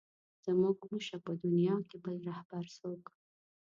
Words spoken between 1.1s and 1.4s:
په